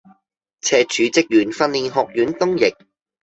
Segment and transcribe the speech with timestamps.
[0.61, 2.75] 赤柱職員訓練學院東翼